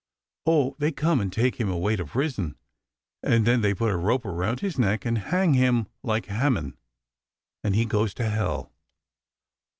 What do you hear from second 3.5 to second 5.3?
they put a rope round his neck and